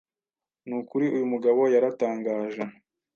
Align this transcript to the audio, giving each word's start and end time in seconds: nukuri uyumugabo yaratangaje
nukuri 0.67 1.05
uyumugabo 1.15 1.61
yaratangaje 1.73 2.61